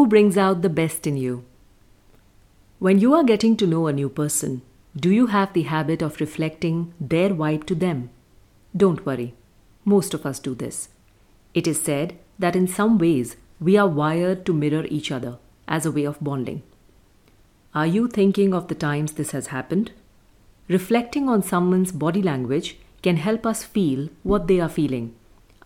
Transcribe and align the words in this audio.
who 0.00 0.06
brings 0.06 0.38
out 0.38 0.62
the 0.62 0.70
best 0.70 1.06
in 1.06 1.18
you. 1.18 1.44
When 2.78 2.98
you 3.00 3.12
are 3.12 3.22
getting 3.22 3.54
to 3.58 3.66
know 3.66 3.86
a 3.86 3.92
new 3.92 4.08
person, 4.08 4.62
do 4.96 5.10
you 5.10 5.26
have 5.26 5.52
the 5.52 5.64
habit 5.64 6.00
of 6.00 6.20
reflecting 6.20 6.94
their 6.98 7.28
vibe 7.28 7.66
to 7.66 7.74
them? 7.74 8.08
Don't 8.74 9.04
worry, 9.04 9.34
most 9.84 10.14
of 10.14 10.24
us 10.24 10.38
do 10.38 10.54
this. 10.54 10.88
It 11.52 11.66
is 11.66 11.82
said 11.82 12.16
that 12.38 12.56
in 12.56 12.66
some 12.66 12.96
ways 12.96 13.36
we 13.60 13.76
are 13.76 13.86
wired 13.86 14.46
to 14.46 14.54
mirror 14.54 14.86
each 14.88 15.12
other 15.12 15.36
as 15.68 15.84
a 15.84 15.92
way 15.92 16.04
of 16.04 16.18
bonding. 16.18 16.62
Are 17.74 17.86
you 17.86 18.08
thinking 18.08 18.54
of 18.54 18.68
the 18.68 18.74
times 18.74 19.12
this 19.12 19.32
has 19.32 19.48
happened? 19.48 19.92
Reflecting 20.66 21.28
on 21.28 21.42
someone's 21.42 21.92
body 21.92 22.22
language 22.22 22.78
can 23.02 23.18
help 23.18 23.44
us 23.44 23.64
feel 23.64 24.08
what 24.22 24.46
they 24.46 24.60
are 24.60 24.74
feeling, 24.80 25.14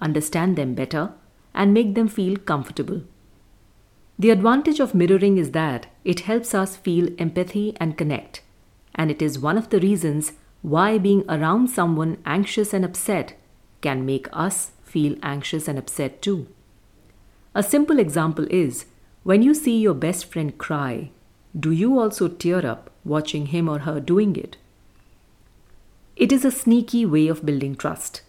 understand 0.00 0.56
them 0.56 0.74
better, 0.74 1.12
and 1.54 1.72
make 1.72 1.94
them 1.94 2.08
feel 2.08 2.36
comfortable. 2.36 3.02
The 4.18 4.30
advantage 4.30 4.78
of 4.78 4.94
mirroring 4.94 5.38
is 5.38 5.50
that 5.50 5.86
it 6.04 6.20
helps 6.20 6.54
us 6.54 6.76
feel 6.76 7.08
empathy 7.18 7.76
and 7.80 7.98
connect, 7.98 8.42
and 8.94 9.10
it 9.10 9.20
is 9.20 9.38
one 9.38 9.58
of 9.58 9.70
the 9.70 9.80
reasons 9.80 10.32
why 10.62 10.98
being 10.98 11.24
around 11.28 11.68
someone 11.68 12.18
anxious 12.24 12.72
and 12.72 12.84
upset 12.84 13.34
can 13.80 14.06
make 14.06 14.28
us 14.32 14.70
feel 14.82 15.16
anxious 15.22 15.66
and 15.66 15.78
upset 15.78 16.22
too. 16.22 16.46
A 17.54 17.62
simple 17.62 17.98
example 17.98 18.46
is 18.50 18.86
when 19.24 19.42
you 19.42 19.52
see 19.52 19.78
your 19.78 19.94
best 19.94 20.26
friend 20.26 20.56
cry, 20.56 21.10
do 21.58 21.70
you 21.70 21.98
also 21.98 22.28
tear 22.28 22.64
up 22.64 22.90
watching 23.04 23.46
him 23.46 23.68
or 23.68 23.80
her 23.80 24.00
doing 24.00 24.36
it? 24.36 24.56
It 26.16 26.30
is 26.30 26.44
a 26.44 26.50
sneaky 26.50 27.04
way 27.04 27.26
of 27.26 27.44
building 27.44 27.74
trust. 27.74 28.22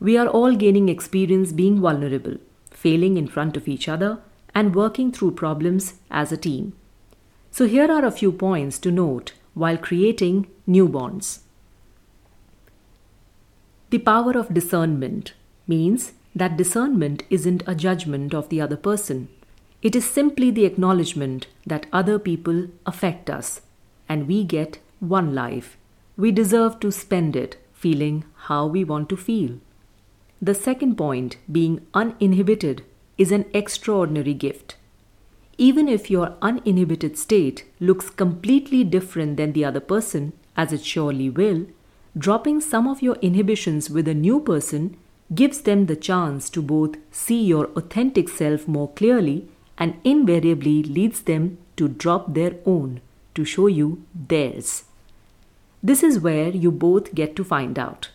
We 0.00 0.16
are 0.16 0.28
all 0.28 0.54
gaining 0.54 0.88
experience 0.88 1.52
being 1.52 1.80
vulnerable, 1.80 2.36
failing 2.70 3.16
in 3.16 3.28
front 3.28 3.56
of 3.56 3.68
each 3.68 3.88
other, 3.88 4.18
and 4.56 4.74
working 4.74 5.12
through 5.12 5.32
problems 5.32 5.94
as 6.10 6.32
a 6.32 6.36
team. 6.48 6.72
So, 7.50 7.66
here 7.66 7.90
are 7.92 8.04
a 8.04 8.10
few 8.10 8.32
points 8.32 8.78
to 8.80 8.90
note 8.90 9.34
while 9.52 9.76
creating 9.76 10.46
new 10.66 10.88
bonds. 10.88 11.40
The 13.90 13.98
power 13.98 14.32
of 14.32 14.54
discernment 14.54 15.34
means 15.66 16.12
that 16.34 16.56
discernment 16.56 17.22
isn't 17.28 17.62
a 17.66 17.74
judgment 17.74 18.34
of 18.34 18.48
the 18.48 18.60
other 18.62 18.76
person. 18.76 19.28
It 19.82 19.94
is 19.94 20.08
simply 20.08 20.50
the 20.50 20.64
acknowledgement 20.64 21.46
that 21.66 21.86
other 21.92 22.18
people 22.18 22.68
affect 22.86 23.28
us 23.28 23.60
and 24.08 24.26
we 24.26 24.42
get 24.42 24.78
one 25.00 25.34
life. 25.34 25.76
We 26.16 26.32
deserve 26.32 26.80
to 26.80 26.90
spend 26.90 27.36
it 27.36 27.56
feeling 27.74 28.24
how 28.48 28.66
we 28.66 28.84
want 28.84 29.10
to 29.10 29.16
feel. 29.18 29.58
The 30.40 30.54
second 30.54 30.96
point, 30.96 31.36
being 31.50 31.86
uninhibited, 31.92 32.84
is 33.18 33.32
an 33.32 33.46
extraordinary 33.52 34.34
gift. 34.34 34.76
Even 35.58 35.88
if 35.88 36.10
your 36.10 36.34
uninhibited 36.42 37.16
state 37.16 37.64
looks 37.80 38.10
completely 38.10 38.84
different 38.84 39.36
than 39.36 39.52
the 39.52 39.64
other 39.64 39.80
person, 39.80 40.32
as 40.56 40.72
it 40.72 40.84
surely 40.84 41.30
will, 41.30 41.66
dropping 42.16 42.60
some 42.60 42.86
of 42.86 43.02
your 43.02 43.16
inhibitions 43.16 43.88
with 43.90 44.08
a 44.08 44.14
new 44.14 44.40
person 44.40 44.96
gives 45.34 45.62
them 45.62 45.86
the 45.86 45.96
chance 45.96 46.48
to 46.50 46.62
both 46.62 46.96
see 47.10 47.42
your 47.42 47.66
authentic 47.76 48.28
self 48.28 48.68
more 48.68 48.88
clearly 48.92 49.48
and 49.78 49.98
invariably 50.04 50.82
leads 50.82 51.22
them 51.22 51.58
to 51.76 51.88
drop 51.88 52.32
their 52.34 52.54
own 52.64 53.00
to 53.34 53.44
show 53.44 53.66
you 53.66 54.02
theirs. 54.14 54.84
This 55.82 56.02
is 56.02 56.20
where 56.20 56.48
you 56.48 56.70
both 56.70 57.14
get 57.14 57.36
to 57.36 57.44
find 57.44 57.78
out 57.78 58.10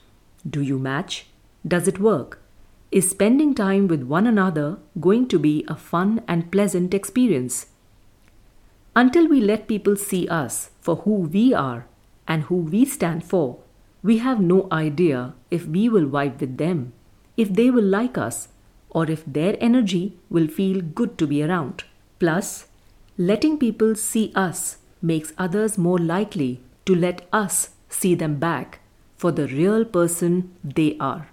do 0.49 0.61
you 0.61 0.79
match? 0.79 1.27
Does 1.67 1.87
it 1.87 1.99
work? 1.99 2.40
Is 2.91 3.09
spending 3.09 3.53
time 3.55 3.87
with 3.87 4.03
one 4.03 4.27
another 4.27 4.77
going 4.99 5.27
to 5.29 5.39
be 5.39 5.65
a 5.67 5.75
fun 5.75 6.21
and 6.27 6.51
pleasant 6.51 6.93
experience? 6.93 7.67
Until 8.95 9.27
we 9.27 9.39
let 9.39 9.67
people 9.67 9.95
see 9.95 10.27
us 10.27 10.71
for 10.81 10.97
who 10.97 11.13
we 11.13 11.53
are 11.53 11.87
and 12.27 12.43
who 12.43 12.55
we 12.55 12.83
stand 12.85 13.23
for, 13.23 13.59
we 14.03 14.17
have 14.17 14.41
no 14.41 14.67
idea 14.71 15.33
if 15.49 15.65
we 15.67 15.87
will 15.87 16.05
vibe 16.05 16.39
with 16.41 16.57
them 16.57 16.91
if 17.37 17.53
they 17.53 17.69
will 17.71 17.89
like 17.97 18.17
us 18.17 18.49
or 18.89 19.09
if 19.09 19.23
their 19.25 19.55
energy 19.59 20.17
will 20.29 20.47
feel 20.47 20.81
good 20.81 21.17
to 21.17 21.27
be 21.27 21.41
around. 21.43 21.83
Plus, 22.19 22.67
letting 23.17 23.57
people 23.57 23.95
see 23.95 24.31
us 24.35 24.77
makes 25.01 25.33
others 25.37 25.77
more 25.77 25.97
likely 25.97 26.61
to 26.85 26.95
let 26.95 27.27
us 27.31 27.69
see 27.89 28.13
them 28.15 28.35
back 28.37 28.79
for 29.17 29.31
the 29.31 29.47
real 29.47 29.85
person 29.85 30.53
they 30.63 30.97
are. 30.99 31.29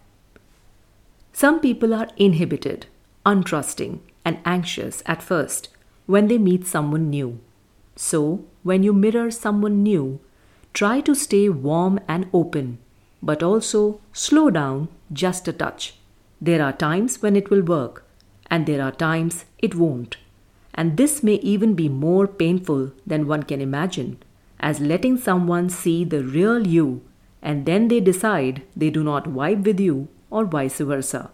Some 1.38 1.60
people 1.60 1.94
are 1.94 2.08
inhibited, 2.16 2.86
untrusting, 3.24 4.00
and 4.24 4.38
anxious 4.44 5.04
at 5.06 5.22
first 5.22 5.68
when 6.06 6.26
they 6.26 6.36
meet 6.36 6.66
someone 6.66 7.10
new. 7.10 7.38
So, 7.94 8.44
when 8.64 8.82
you 8.82 8.92
mirror 8.92 9.30
someone 9.30 9.84
new, 9.84 10.18
try 10.72 11.00
to 11.02 11.14
stay 11.14 11.48
warm 11.48 12.00
and 12.08 12.26
open 12.32 12.78
but 13.22 13.44
also 13.44 14.00
slow 14.12 14.50
down 14.50 14.88
just 15.12 15.46
a 15.46 15.52
touch. 15.52 15.94
There 16.40 16.60
are 16.60 16.72
times 16.72 17.22
when 17.22 17.36
it 17.36 17.50
will 17.50 17.62
work, 17.62 18.04
and 18.50 18.66
there 18.66 18.82
are 18.82 18.90
times 18.90 19.44
it 19.58 19.76
won't. 19.76 20.16
And 20.74 20.96
this 20.96 21.22
may 21.22 21.34
even 21.34 21.76
be 21.76 21.88
more 21.88 22.26
painful 22.26 22.90
than 23.06 23.28
one 23.28 23.44
can 23.44 23.60
imagine, 23.60 24.20
as 24.58 24.80
letting 24.80 25.16
someone 25.16 25.70
see 25.70 26.02
the 26.02 26.24
real 26.24 26.66
you 26.66 27.02
and 27.40 27.64
then 27.64 27.86
they 27.86 28.00
decide 28.00 28.62
they 28.74 28.90
do 28.90 29.04
not 29.04 29.26
vibe 29.26 29.64
with 29.64 29.78
you 29.78 30.08
or 30.30 30.44
vice 30.44 30.78
versa. 30.78 31.30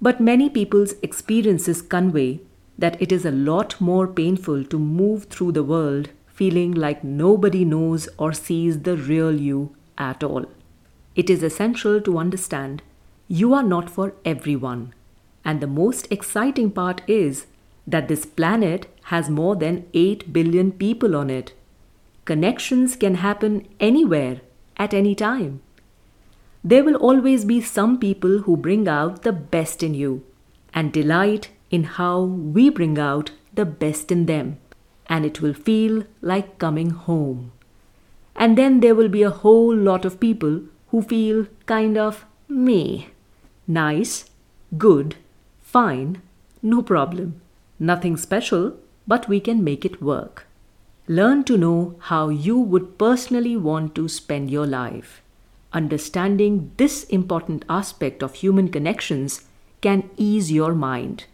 But 0.00 0.20
many 0.20 0.50
people's 0.50 0.94
experiences 1.02 1.82
convey 1.82 2.40
that 2.78 3.00
it 3.00 3.10
is 3.10 3.24
a 3.24 3.30
lot 3.30 3.80
more 3.80 4.06
painful 4.06 4.64
to 4.64 4.78
move 4.78 5.24
through 5.24 5.52
the 5.52 5.64
world 5.64 6.10
feeling 6.26 6.72
like 6.72 7.02
nobody 7.02 7.64
knows 7.64 8.08
or 8.18 8.32
sees 8.32 8.80
the 8.80 8.96
real 8.96 9.40
you 9.40 9.74
at 9.96 10.22
all. 10.22 10.44
It 11.14 11.30
is 11.30 11.42
essential 11.42 12.00
to 12.02 12.18
understand 12.18 12.82
you 13.28 13.54
are 13.54 13.62
not 13.62 13.88
for 13.88 14.14
everyone. 14.24 14.92
And 15.44 15.60
the 15.60 15.66
most 15.66 16.06
exciting 16.12 16.70
part 16.70 17.00
is 17.06 17.46
that 17.86 18.08
this 18.08 18.26
planet 18.26 18.86
has 19.04 19.30
more 19.30 19.56
than 19.56 19.86
8 19.94 20.32
billion 20.32 20.72
people 20.72 21.16
on 21.16 21.30
it. 21.30 21.54
Connections 22.24 22.96
can 22.96 23.16
happen 23.16 23.66
anywhere, 23.80 24.40
at 24.76 24.92
any 24.92 25.14
time. 25.14 25.62
There 26.68 26.82
will 26.82 26.96
always 26.96 27.44
be 27.44 27.60
some 27.60 27.96
people 27.96 28.38
who 28.38 28.56
bring 28.56 28.88
out 28.88 29.22
the 29.22 29.30
best 29.30 29.84
in 29.84 29.94
you 29.94 30.24
and 30.74 30.92
delight 30.92 31.50
in 31.70 31.84
how 31.84 32.22
we 32.22 32.70
bring 32.70 32.98
out 32.98 33.30
the 33.54 33.64
best 33.64 34.10
in 34.10 34.26
them, 34.26 34.58
and 35.06 35.24
it 35.24 35.40
will 35.40 35.54
feel 35.54 36.02
like 36.20 36.58
coming 36.58 36.90
home. 36.90 37.52
And 38.34 38.58
then 38.58 38.80
there 38.80 38.96
will 38.96 39.08
be 39.08 39.22
a 39.22 39.30
whole 39.30 39.76
lot 39.76 40.04
of 40.04 40.18
people 40.18 40.62
who 40.88 41.02
feel 41.02 41.46
kind 41.66 41.96
of 41.96 42.26
me. 42.48 43.10
Nice, 43.68 44.24
good, 44.76 45.14
fine, 45.62 46.20
no 46.62 46.82
problem. 46.82 47.40
Nothing 47.78 48.16
special, 48.16 48.74
but 49.06 49.28
we 49.28 49.38
can 49.38 49.62
make 49.62 49.84
it 49.84 50.02
work. 50.02 50.46
Learn 51.06 51.44
to 51.44 51.56
know 51.56 51.94
how 52.10 52.28
you 52.28 52.58
would 52.58 52.98
personally 52.98 53.56
want 53.56 53.94
to 53.94 54.08
spend 54.08 54.50
your 54.50 54.66
life. 54.66 55.22
Understanding 55.76 56.72
this 56.78 57.04
important 57.04 57.66
aspect 57.68 58.22
of 58.22 58.36
human 58.36 58.68
connections 58.70 59.44
can 59.82 60.08
ease 60.16 60.50
your 60.50 60.74
mind, 60.74 61.24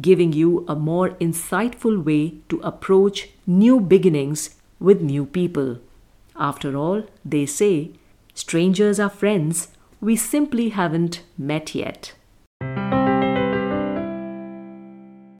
giving 0.00 0.32
you 0.32 0.64
a 0.66 0.74
more 0.74 1.10
insightful 1.26 2.02
way 2.04 2.34
to 2.48 2.58
approach 2.64 3.28
new 3.46 3.78
beginnings 3.78 4.56
with 4.80 5.02
new 5.02 5.24
people. 5.24 5.78
After 6.34 6.76
all, 6.76 7.04
they 7.24 7.46
say 7.46 7.92
Strangers 8.34 8.98
are 8.98 9.08
friends 9.08 9.68
we 10.00 10.16
simply 10.16 10.70
haven't 10.70 11.22
met 11.38 11.72
yet. 11.72 12.14